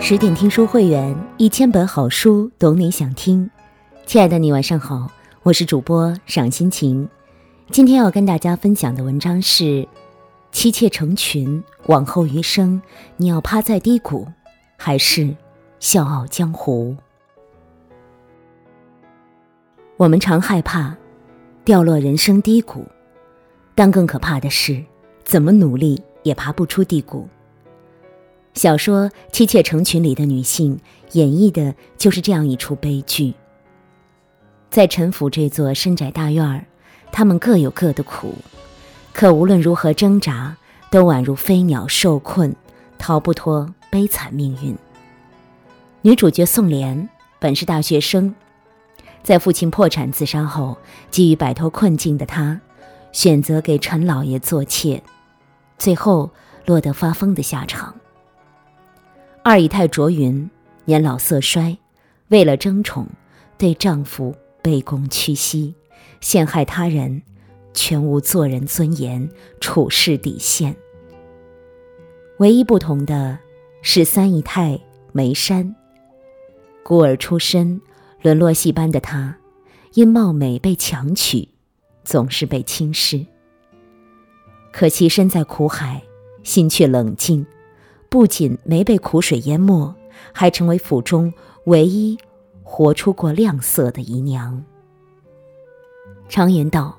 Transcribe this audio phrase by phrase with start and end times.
[0.00, 3.50] 十点听书会员，一千本好书，懂你想听。
[4.06, 5.10] 亲爱的你，晚上好，
[5.42, 7.06] 我是主播赏心情。
[7.70, 9.86] 今天要跟大家分享的文章是：
[10.52, 12.80] 妻妾成群，往后余生，
[13.16, 14.26] 你要趴在低谷，
[14.78, 15.34] 还是
[15.80, 16.96] 笑傲江湖？
[19.96, 20.96] 我们常害怕
[21.64, 22.86] 掉落人生低谷，
[23.74, 24.82] 但更可怕的是，
[25.24, 27.28] 怎么努力也爬不出低谷。
[28.58, 30.80] 小说《妻妾成群》里的女性
[31.12, 33.32] 演绎的就是这样一出悲剧。
[34.68, 36.66] 在陈府这座深宅大院儿，
[37.12, 38.34] 她们各有各的苦，
[39.12, 40.56] 可无论如何挣扎，
[40.90, 42.52] 都宛如飞鸟受困，
[42.98, 44.76] 逃不脱悲惨命运。
[46.02, 48.34] 女主角宋莲本是大学生，
[49.22, 50.76] 在父亲破产自杀后，
[51.12, 52.60] 急于摆脱困境的她，
[53.12, 55.00] 选择给陈老爷做妾，
[55.78, 56.28] 最后
[56.66, 57.94] 落得发疯的下场。
[59.50, 60.50] 二姨太卓云
[60.84, 61.74] 年老色衰，
[62.28, 63.08] 为了争宠，
[63.56, 65.74] 对丈夫卑躬屈膝，
[66.20, 67.22] 陷害他人，
[67.72, 69.26] 全无做人尊严、
[69.58, 70.76] 处事底线。
[72.40, 73.38] 唯一不同的
[73.80, 74.78] 是，三姨太
[75.12, 75.74] 梅山，
[76.82, 77.80] 孤儿出身、
[78.20, 79.34] 沦落戏班的她，
[79.94, 81.48] 因貌美被强娶，
[82.04, 83.24] 总是被轻视。
[84.70, 86.02] 可惜身在苦海，
[86.42, 87.46] 心却冷静。
[88.08, 89.94] 不仅没被苦水淹没，
[90.32, 91.32] 还成为府中
[91.64, 92.16] 唯一
[92.62, 94.64] 活出过亮色的姨娘。
[96.28, 96.96] 常言道，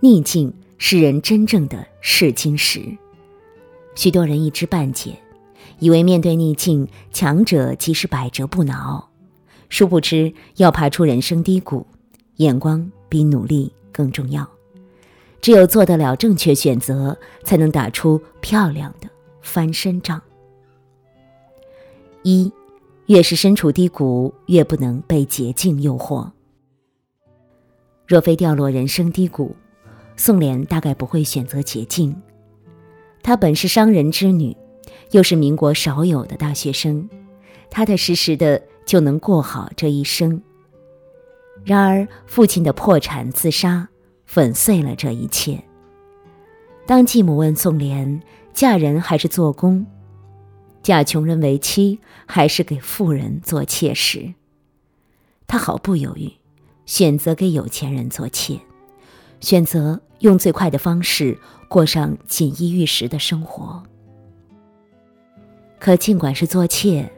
[0.00, 2.80] 逆境是人真正的试金石。
[3.94, 5.18] 许多人一知半解，
[5.78, 9.08] 以为面对逆境，强者即是百折不挠。
[9.68, 11.86] 殊不知，要爬出人生低谷，
[12.36, 14.48] 眼光比努力更重要。
[15.40, 19.08] 只有做得了正确选择，才能打出漂亮的
[19.40, 20.20] 翻身仗。
[22.22, 22.52] 一，
[23.06, 26.30] 越是身处低谷，越不能被捷径诱惑。
[28.06, 29.54] 若非掉落人生低谷，
[30.16, 32.14] 宋濂大概不会选择捷径。
[33.22, 34.56] 她本是商人之女，
[35.12, 37.08] 又是民国少有的大学生，
[37.70, 40.42] 踏踏实实的就能过好这一生。
[41.64, 43.88] 然而，父亲的破产自杀，
[44.26, 45.62] 粉碎了这一切。
[46.86, 48.20] 当继母问宋濂：
[48.52, 49.86] 嫁人还是做工？
[50.82, 54.32] 嫁穷人为妻，还是给富人做妾时，
[55.46, 56.32] 他毫不犹豫，
[56.86, 58.58] 选择给有钱人做妾，
[59.40, 61.38] 选择用最快的方式
[61.68, 63.82] 过上锦衣玉食的生活。
[65.78, 67.10] 可尽管是做妾，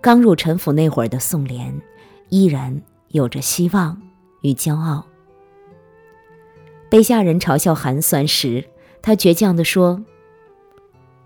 [0.00, 1.80] 刚入陈府那会儿的宋濂，
[2.28, 4.00] 依然有着希望
[4.42, 5.04] 与骄傲。
[6.88, 8.64] 被下人嘲笑寒酸时，
[9.02, 10.04] 他倔强地说：“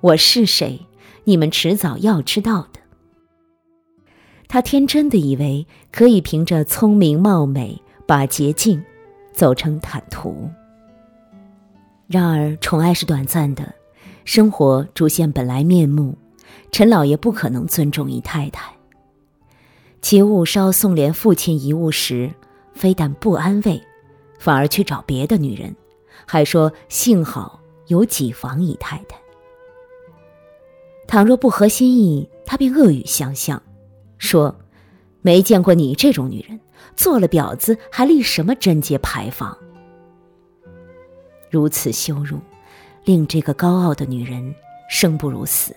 [0.01, 0.87] 我是谁？”
[1.25, 2.81] 你们迟早要知道的。
[4.49, 8.83] 他天真的以为可以凭着聪明貌美把捷径
[9.33, 10.51] 走成坦途。
[12.07, 13.75] 然而宠爱是短暂的，
[14.27, 16.19] 生活逐现本来面目，
[16.71, 18.71] 陈老爷不可能尊重姨太太。
[20.03, 22.31] 其误烧宋濂父亲遗物时，
[22.75, 23.81] 非但不安慰，
[24.39, 25.75] 反而去找别的女人，
[26.27, 29.22] 还说幸好有几房姨太太。
[31.13, 33.63] 倘若不合心意，他便恶语相向，
[34.17, 34.59] 说
[35.21, 36.59] ：“没见过你这种女人，
[36.97, 39.55] 做了婊子还立什么贞节牌坊？”
[41.53, 42.39] 如此羞辱，
[43.05, 44.55] 令这个高傲的女人
[44.89, 45.77] 生不如死。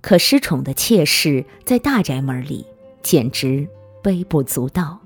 [0.00, 2.66] 可失宠的妾室在大宅门里
[3.04, 3.68] 简直
[4.02, 4.98] 微不足道。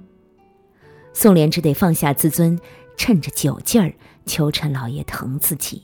[1.12, 2.59] 宋濂只得放下自尊，
[2.97, 3.93] 趁着酒劲儿
[4.25, 5.83] 求陈老爷疼自己。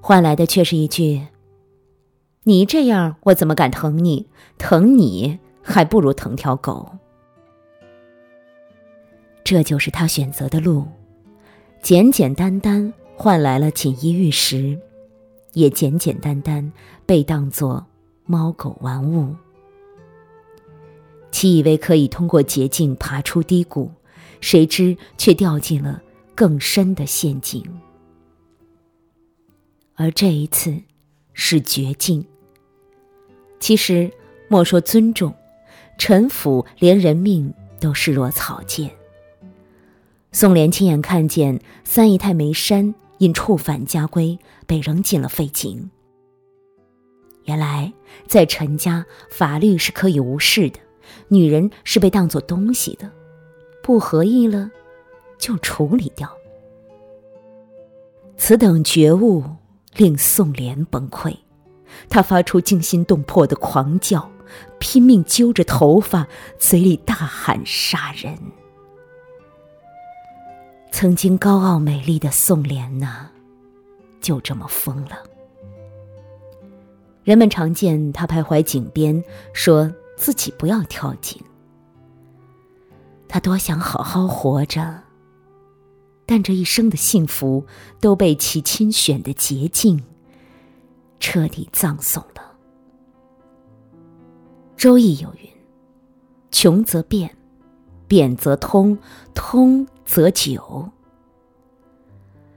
[0.00, 1.26] 换来的却是一句
[2.44, 4.28] ：“你这样，我怎么敢疼你？
[4.56, 6.92] 疼你还不如疼条狗。”
[9.44, 10.86] 这就是他选择的路，
[11.82, 14.78] 简简单单换来了锦衣玉食，
[15.54, 16.70] 也简简单单
[17.06, 17.86] 被当作
[18.26, 19.34] 猫狗玩物。
[21.30, 23.90] 其以为可以通过捷径爬出低谷，
[24.40, 26.02] 谁知却掉进了
[26.34, 27.62] 更深的陷阱。
[30.00, 30.80] 而这一次，
[31.32, 32.24] 是绝境。
[33.58, 34.08] 其实，
[34.46, 35.34] 莫说尊重，
[35.98, 38.88] 陈府连人命都视若草芥。
[40.30, 45.90] 宋濂亲眼看见三姨太梅山因触犯家规被扔进了废井。
[47.46, 47.92] 原来，
[48.28, 50.78] 在陈家，法律是可以无视的，
[51.26, 53.10] 女人是被当作东西的，
[53.82, 54.70] 不合意了，
[55.38, 56.30] 就处理掉。
[58.36, 59.42] 此等觉悟。
[59.98, 61.36] 令宋濂崩溃，
[62.08, 64.30] 他发出惊心动魄的狂叫，
[64.78, 68.38] 拼命揪着头发，嘴里大喊杀人。
[70.92, 73.28] 曾经高傲美丽的宋莲呐，
[74.20, 75.18] 就这么疯了。
[77.24, 79.22] 人们常见他徘徊井边，
[79.52, 81.42] 说自己不要跳井。
[83.28, 85.02] 他多想好好活着，
[86.30, 87.64] 但这一生的幸福
[88.00, 90.04] 都被其亲选的捷径
[91.18, 92.42] 彻底葬送了。
[94.76, 95.48] 《周易》有云
[96.52, 97.34] ：“穷则变，
[98.06, 98.98] 变则通，
[99.34, 100.90] 通则久。”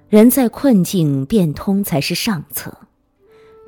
[0.09, 2.77] 人在困境变通才是上策，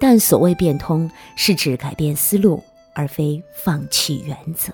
[0.02, 2.62] 但所谓变通，是指改变思路，
[2.94, 4.74] 而非放弃原则。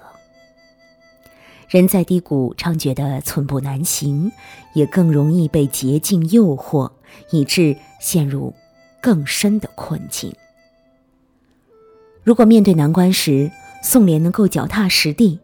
[1.70, 4.32] 人在低谷，常觉得寸步难行，
[4.74, 6.92] 也更容易被捷径诱惑，
[7.30, 8.52] 以致陷入
[9.00, 10.34] 更深的困境。
[12.24, 13.52] 如果面对难关时，
[13.84, 15.40] 宋濂能够脚踏实地，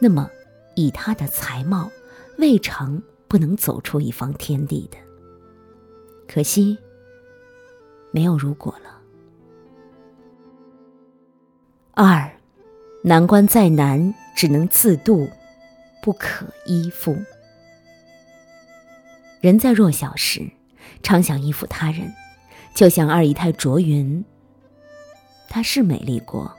[0.00, 0.28] 那么
[0.74, 1.88] 以他的才貌，
[2.38, 4.98] 未尝不能走出一方天地的。
[6.26, 6.76] 可惜，
[8.10, 8.98] 没有如果了。
[11.92, 12.28] 二，
[13.02, 15.28] 难关再难，只能自渡，
[16.02, 17.16] 不可依附。
[19.40, 20.50] 人在弱小时，
[21.02, 22.12] 常想依附他人，
[22.74, 24.24] 就像二姨太卓云。
[25.48, 26.54] 她是美丽过。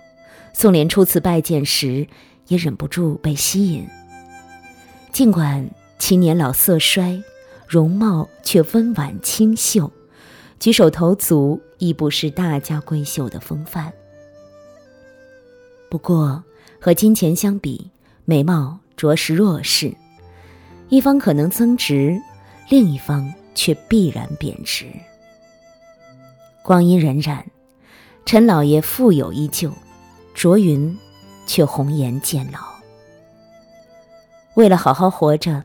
[0.54, 2.08] 宋濂初次拜见时，
[2.48, 3.88] 也忍不住被吸引。
[5.12, 7.22] 尽管其年老色衰，
[7.68, 9.92] 容貌却温婉清秀，
[10.60, 13.94] 举手投足亦不失大家闺秀的风范。
[15.90, 16.44] 不过，
[16.80, 17.92] 和金钱相比，
[18.26, 19.96] 美貌着实弱势，
[20.90, 22.22] 一方可能增值，
[22.68, 24.88] 另一方却必然贬值。
[26.62, 27.42] 光阴荏苒，
[28.26, 29.72] 陈老爷富有依旧。
[30.34, 30.98] 卓云，
[31.48, 32.60] 却红颜渐老。
[34.56, 35.64] 为了好好活着，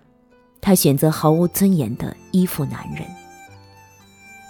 [0.60, 3.04] 他选择毫无尊严的依附男人。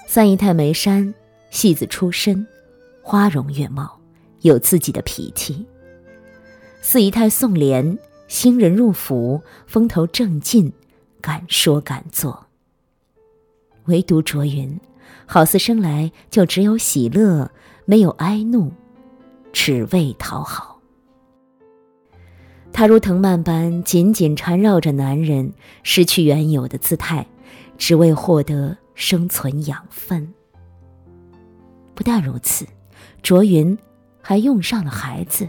[0.07, 1.13] 三姨太梅山，
[1.51, 2.47] 戏子出身，
[3.03, 3.99] 花容月貌，
[4.43, 5.67] 有自己的脾气。
[6.83, 7.99] 四姨太宋莲，
[8.35, 10.73] 新人入府，风头正劲，
[11.21, 12.47] 敢说敢做。
[13.85, 14.81] 唯独卓云，
[15.25, 17.49] 好似生来就只有喜乐，
[17.85, 18.73] 没有哀怒。
[19.53, 20.81] 只为讨好，
[22.73, 25.53] 他如藤蔓般紧紧缠绕着男人，
[25.85, 27.25] 失去原有的姿态，
[27.79, 30.35] 只为获得生存养分。
[31.95, 32.67] 不但如此，
[33.23, 33.79] 卓云
[34.21, 35.47] 还用上了孩子。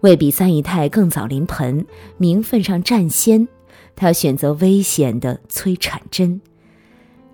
[0.00, 1.86] 为比三姨太更早临盆，
[2.16, 3.48] 名分上占先，
[3.96, 6.40] 她选择危险的催产针，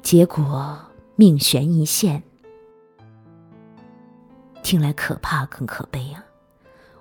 [0.03, 0.79] 结果
[1.17, 2.23] 命悬一线。
[4.63, 6.25] 听来可怕更可悲啊！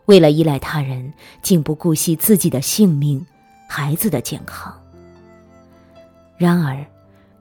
[0.06, 3.26] 为了依赖他人，竟不顾惜自己的性命、
[3.70, 4.78] 孩子的健康。
[6.36, 6.86] 然而，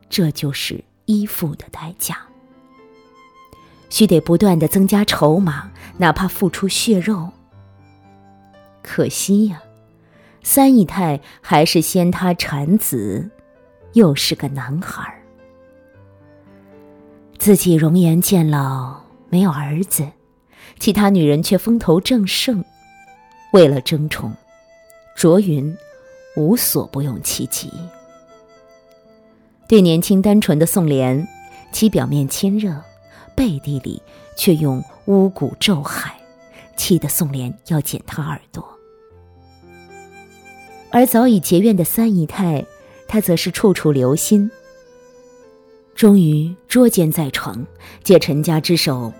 [0.08, 2.18] 这就是依附的代价。
[3.90, 7.28] 须得不断的增加筹码，哪怕付出血肉。
[8.82, 9.62] 可惜呀，
[10.42, 13.30] 三姨太还是先他产子，
[13.92, 15.22] 又是个男孩
[17.38, 19.00] 自己容颜渐老。
[19.28, 20.06] 没有儿子，
[20.78, 22.62] 其他女人却风头正盛。
[23.52, 24.30] 为了争宠，
[25.16, 25.74] 卓云
[26.36, 27.72] 无所不用其极。
[29.66, 31.26] 对年轻单纯的宋濂，
[31.72, 32.76] 其表面亲热，
[33.34, 34.02] 背地里
[34.36, 36.14] 却用巫蛊咒害，
[36.76, 38.71] 气得宋濂要剪他耳朵。
[40.92, 42.64] 而早已结怨的三姨太，
[43.08, 44.50] 她则是处处留心。
[45.94, 47.66] 终于捉奸在床，
[48.04, 49.12] 借陈家之手。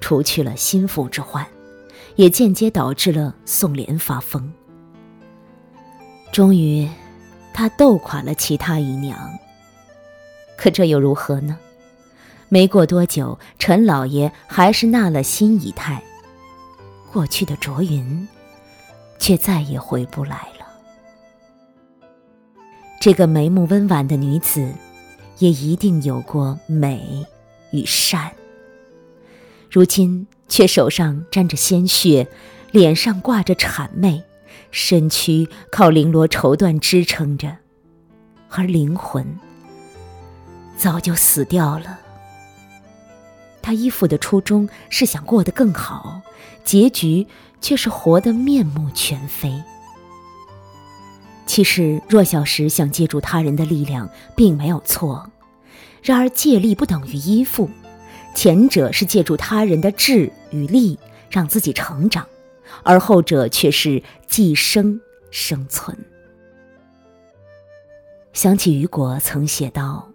[0.00, 1.46] 除去了心腹之患，
[2.16, 4.52] 也间接导致了宋濂发疯。
[6.30, 6.86] 终于，
[7.54, 9.18] 他斗垮了其他姨娘。
[10.58, 11.58] 可这又如何呢？
[12.50, 16.02] 没过多久，陈老爷还是纳了新姨太。
[17.10, 18.28] 过去的卓云，
[19.18, 20.46] 却再也回不来。
[23.04, 24.66] 这个眉目温婉的女子，
[25.38, 27.22] 也一定有过美
[27.70, 28.32] 与善。
[29.70, 32.26] 如今却手上沾着鲜血，
[32.70, 34.24] 脸上挂着谄媚，
[34.70, 37.54] 身躯靠绫罗绸缎支撑着，
[38.48, 39.38] 而灵魂
[40.78, 41.98] 早就死掉了。
[43.60, 46.22] 他依附的初衷是想过得更好，
[46.64, 47.26] 结局
[47.60, 49.62] 却是活得面目全非。
[51.46, 55.30] 其实弱小时想借助他人的力量并没有错，
[56.02, 57.68] 然而借力不等于依附。
[58.34, 60.98] 前者是借助他人的智与力
[61.30, 62.26] 让自己成长，
[62.82, 65.96] 而后者却是寄生生存。
[68.32, 70.08] 想起雨果曾写道：“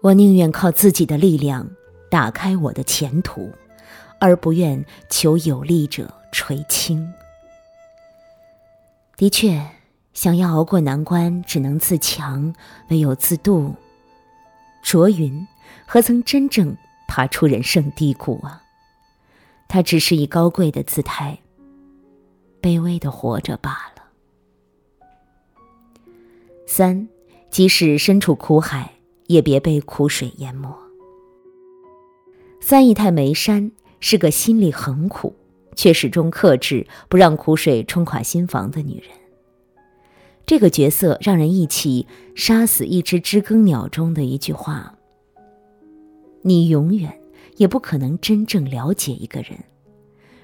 [0.00, 1.68] 我宁愿靠自己的力量
[2.08, 3.52] 打开我的前途，
[4.18, 7.06] 而不愿求有力者垂青。”
[9.16, 9.66] 的确，
[10.12, 12.54] 想要熬过难关，只能自强，
[12.90, 13.74] 唯有自渡。
[14.82, 15.46] 卓云
[15.86, 16.76] 何曾真正
[17.08, 18.62] 爬出人生低谷啊？
[19.68, 21.38] 他只是以高贵的姿态，
[22.60, 24.02] 卑微的活着罢了。
[26.66, 27.08] 三，
[27.48, 28.96] 即使身处苦海，
[29.28, 30.76] 也别被苦水淹没。
[32.60, 35.34] 三姨太梅山是个心里很苦，
[35.76, 39.10] 却始终克制不让苦水冲垮心房的女人。
[40.44, 44.96] 这个角色让人忆起《杀死一只知更鸟》中的一句话
[46.42, 47.20] ：“你永远
[47.58, 49.64] 也不可能真正了解一个人，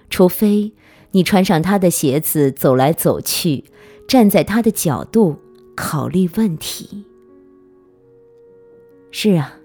[0.09, 0.73] 除非
[1.11, 3.65] 你穿上他的鞋子走来走去，
[4.07, 5.39] 站在他的角度。”
[5.75, 7.03] 考虑问题。
[9.11, 9.57] 是啊，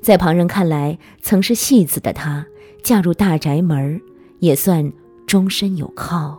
[0.00, 2.46] 在旁人看来，曾是戏子的她，
[2.82, 4.00] 嫁入大宅门
[4.44, 4.92] 也算
[5.26, 6.38] 终身有靠。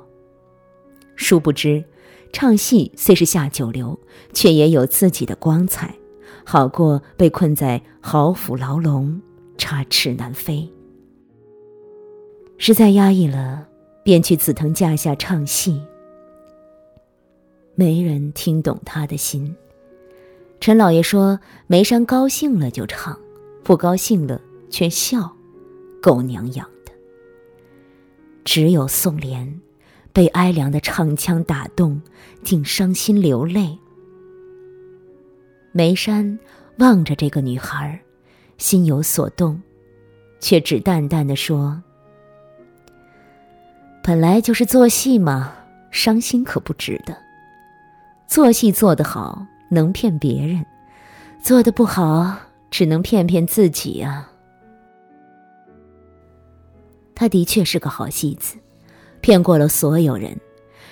[1.15, 1.83] 殊不知，
[2.31, 3.97] 唱戏虽是下九流，
[4.33, 5.95] 却也有自己的光彩，
[6.45, 9.19] 好过被困在豪府牢笼，
[9.57, 10.69] 插翅难飞。
[12.57, 13.67] 实在压抑了，
[14.03, 15.81] 便去紫藤架下唱戏。
[17.73, 19.55] 没人听懂他的心。
[20.61, 23.19] 陈老爷说：“梅山高兴了就唱，
[23.63, 25.35] 不高兴了却笑，
[26.01, 26.69] 狗娘养。”
[28.45, 29.59] 只有宋莲，
[30.13, 32.01] 被哀凉的唱腔打动，
[32.43, 33.77] 竟伤心流泪。
[35.73, 36.39] 梅山
[36.77, 37.99] 望着这个女孩，
[38.57, 39.61] 心有所动，
[40.39, 41.81] 却只淡淡的说
[44.01, 45.51] ：“本来就是做戏嘛，
[45.91, 47.17] 伤心可不值得。”
[48.27, 50.63] 做戏做得好，能骗别人；
[51.41, 52.37] 做得不好，
[52.69, 54.31] 只能骗骗自己啊。
[57.15, 58.57] 他的确是个好戏子，
[59.21, 60.39] 骗过了所有人，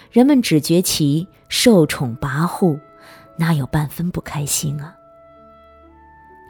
[0.10, 2.80] 人们只觉其受宠跋扈，
[3.38, 4.96] 哪有半分不开心啊？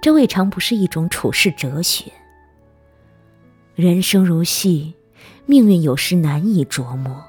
[0.01, 2.12] 这未尝不是一种处世哲学。
[3.74, 4.94] 人生如戏，
[5.46, 7.24] 命运有时难以琢磨。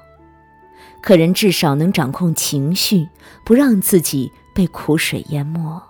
[1.01, 3.07] 可人至少能掌控情绪，
[3.45, 5.81] 不让自己被苦水淹没。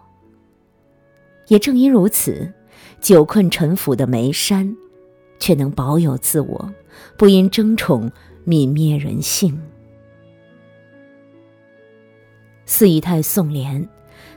[1.47, 2.53] 也正因如此，
[3.01, 4.75] 久困沉浮的梅山，
[5.39, 6.73] 却能保有自我，
[7.17, 8.11] 不因争宠
[8.45, 9.61] 泯灭人性。
[12.65, 13.87] 四姨太宋莲，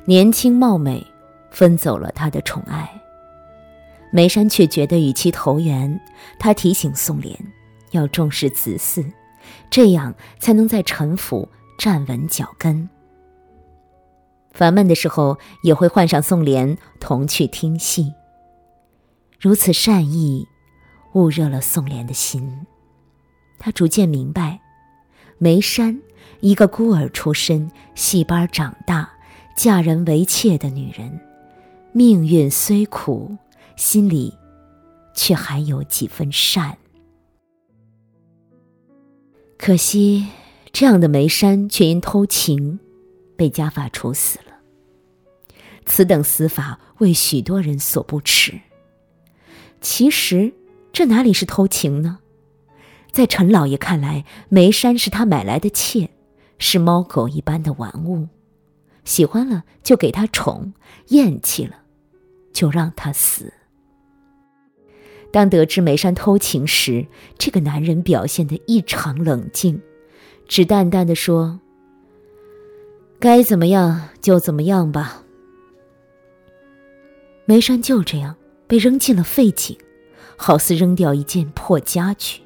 [0.05, 1.07] 年轻貌美，
[1.51, 2.89] 分走了他的宠爱。
[4.11, 6.01] 梅山却觉得与其投缘，
[6.39, 7.39] 他提醒宋莲，
[7.91, 9.05] 要重视子嗣。
[9.71, 12.89] 这样才能在陈府站稳脚跟。
[14.53, 18.13] 烦闷的时候，也会唤上宋莲同去听戏。
[19.39, 20.47] 如此善意，
[21.13, 22.67] 焐热了宋濂的心。
[23.59, 24.61] 他逐渐明白，
[25.39, 26.01] 梅山
[26.41, 29.11] 一个孤儿出身、戏班长大、
[29.57, 31.21] 嫁人为妾的女人，
[31.93, 33.37] 命运虽苦，
[33.77, 34.33] 心里
[35.15, 36.79] 却还有几分善。
[39.57, 40.29] 可惜，
[40.73, 42.79] 这样的梅山却因偷情，
[43.37, 44.45] 被家法处死了。
[45.85, 48.61] 此等死法为许多人所不齿。
[49.81, 50.53] 其实，
[50.99, 52.19] 这哪里是偷情呢？
[53.13, 56.11] 在陈老爷看来，梅山是他买来的妾，
[56.59, 58.27] 是猫狗一般的玩物，
[59.05, 60.73] 喜欢了就给他宠，
[61.11, 61.77] 厌弃了
[62.53, 63.53] 就让他死。
[65.31, 67.07] 当得知梅山偷情时，
[67.39, 69.81] 这个男人表现得异常冷静，
[70.49, 71.61] 只淡淡的说
[73.21, 75.23] ：“该怎么样就怎么样吧。”
[77.47, 78.35] 梅山就这样
[78.67, 79.79] 被扔进了废井，
[80.39, 82.41] 好似扔掉一件破家具。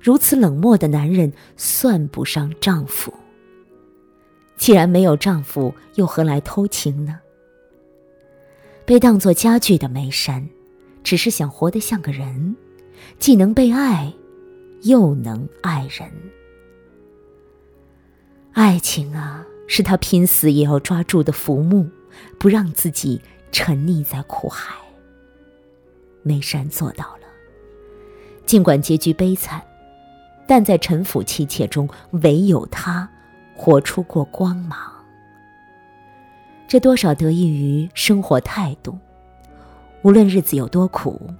[0.00, 3.14] 如此冷漠的男人算不上丈夫。
[4.56, 7.20] 既然没有丈夫，又何来偷情呢？
[8.84, 10.48] 被当作家具的梅山。
[11.04, 12.56] 只是想活得像个人，
[13.20, 14.12] 既能被爱，
[14.82, 16.10] 又能爱人。
[18.50, 21.88] 爱情啊，是他拼死也要抓住的浮木，
[22.40, 23.20] 不让自己
[23.52, 24.74] 沉溺在苦海。
[26.26, 27.28] 梅山做到了，
[28.44, 29.62] 尽管结局悲惨，
[30.44, 33.08] 但在陈腐妻妾中，唯有他
[33.54, 34.76] 活出过光芒。
[36.66, 38.98] 这多少得益于生活态度。
[40.02, 41.30] 无论日子有多苦，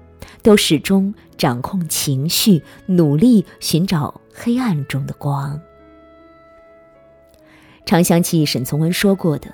[0.40, 5.60] 都始终掌控情绪，努力寻找黑暗中的光。
[7.84, 9.52] 常想起沈从文说过的：“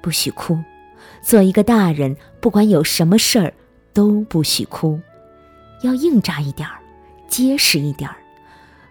[0.00, 0.58] 不许哭，
[1.22, 3.52] 做一个大人，不管有什么事儿，
[3.96, 5.00] 都不许哭，
[5.80, 6.78] 要硬扎一点儿，
[7.28, 8.16] 结实一点儿，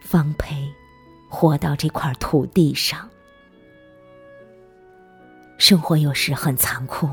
[0.02, 0.68] 方配
[1.30, 3.08] 活到这块土地上。”
[5.60, 7.08] 生活有时很残酷，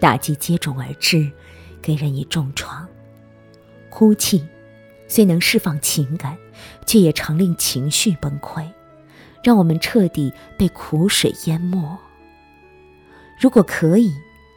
[0.00, 1.30] 打击接踵而至，
[1.82, 2.88] 给人以重创。
[3.90, 4.42] 哭泣
[5.06, 6.38] 虽能释放情感，
[6.86, 8.66] 却也常令情绪崩溃，
[9.42, 11.98] 让我们彻底被苦水淹没。
[13.38, 14.10] 如果可以，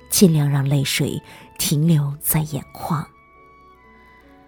[0.09, 1.21] 尽量让泪水
[1.57, 3.07] 停留在眼眶，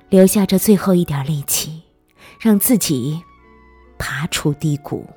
[0.09, 1.81] 留下这最后一点力气，
[2.39, 3.21] 让自己
[3.97, 5.07] 爬出低谷。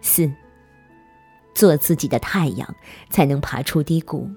[0.00, 0.30] 四。
[1.54, 2.74] 做自己的太阳，
[3.10, 4.28] 才能爬出低谷。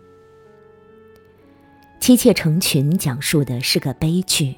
[1.97, 4.53] 妻妾成群讲述的是个悲剧。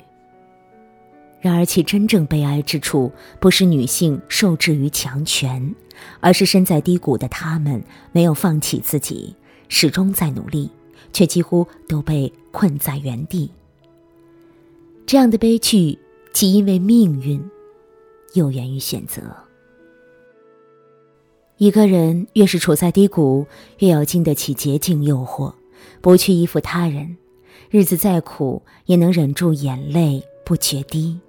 [1.40, 5.76] 然而，其真正悲哀之处，不是女性受制于强权，
[6.20, 7.82] 而是身在低谷的她们
[8.12, 9.36] 没有放弃自己，
[9.70, 10.70] 始终在努力，
[11.12, 13.52] 却几乎都被困在原地。
[15.06, 15.98] 这样的悲剧，
[16.34, 17.44] 既因为命运，
[18.34, 19.22] 又源于选择。
[21.58, 23.48] 一个人越是处在低谷，
[23.80, 25.54] 越要经得起捷径诱惑，
[26.02, 27.18] 不去依附他人，
[27.72, 31.20] 日子再苦也能忍住眼泪不决堤。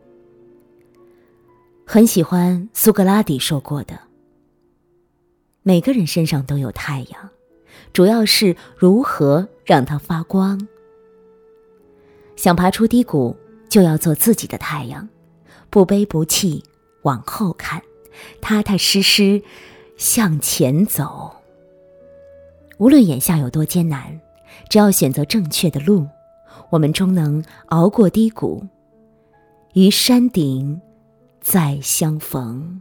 [1.86, 3.98] 很喜欢苏格拉底说过的
[5.62, 7.30] ：“每个人身上都有太阳，
[7.98, 10.68] 主要是如何让它发光。
[12.36, 13.36] 想爬出低谷，
[13.68, 15.08] 就要做自己的太阳，
[15.68, 16.62] 不悲不气，
[17.02, 17.82] 往后看，
[18.40, 19.42] 踏踏实实。”
[19.98, 21.32] 向前走。
[22.76, 24.20] 无论眼下有多艰难，
[24.70, 26.06] 只要选择正确的路，
[26.70, 28.64] 我们终能熬过低谷，
[29.74, 30.80] 于山顶
[31.40, 32.80] 再相逢。